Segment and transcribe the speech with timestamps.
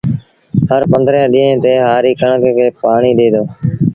[0.69, 3.43] هرپنڌرهين ڏيݩهݩ تي هآري ڪڻڪ کي پآڻيٚ ڏي دو